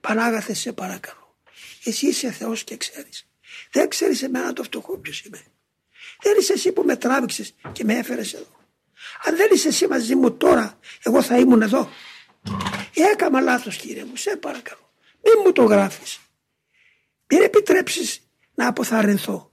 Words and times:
Πανάγαθε 0.00 0.54
σε 0.54 0.72
παρακαλώ. 0.72 1.36
Εσύ 1.84 2.06
είσαι 2.06 2.30
Θεός 2.30 2.64
και 2.64 2.76
ξέρεις. 2.76 3.28
Δεν 3.70 3.88
ξέρεις 3.88 4.22
εμένα 4.22 4.52
το 4.52 4.62
φτωχό 4.62 4.98
ποιος 4.98 5.20
είμαι. 5.20 5.42
Δεν 6.22 6.36
είσαι 6.38 6.52
εσύ 6.52 6.72
που 6.72 6.82
με 6.82 6.96
τράβηξες 6.96 7.54
και 7.72 7.84
με 7.84 7.94
έφερες 7.94 8.32
εδώ. 8.32 8.58
Αν 9.24 9.36
δεν 9.36 9.48
είσαι 9.52 9.68
εσύ 9.68 9.86
μαζί 9.86 10.14
μου 10.14 10.36
τώρα, 10.36 10.78
εγώ 11.02 11.22
θα 11.22 11.38
ήμουν 11.38 11.62
εδώ. 11.62 11.90
Έκανα 12.94 13.40
λάθος 13.40 13.76
κύριε 13.76 14.04
μου, 14.04 14.16
σε 14.16 14.36
παρακαλώ. 14.36 14.92
Μην 15.22 15.34
μου 15.44 15.52
το 15.52 15.62
γράφεις. 15.62 16.18
Μην 17.26 17.42
επιτρέψεις 17.42 18.20
να 18.54 18.66
αποθαρρυνθώ. 18.66 19.49